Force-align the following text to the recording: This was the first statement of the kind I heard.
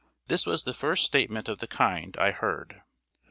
This 0.25 0.47
was 0.47 0.63
the 0.63 0.73
first 0.73 1.05
statement 1.05 1.47
of 1.47 1.59
the 1.59 1.67
kind 1.67 2.17
I 2.17 2.31
heard. 2.31 2.81